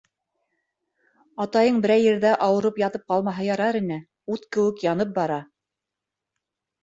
Атайың 1.43 1.75
берәй 1.83 2.01
ерҙә 2.05 2.31
ауырып 2.45 2.79
ятып 2.83 3.05
ҡалмаһа 3.13 3.45
ярар 3.47 3.79
ине, 3.81 3.99
ут 4.37 4.49
кеүек 4.57 4.81
янып 4.87 5.11
бара. 5.19 5.37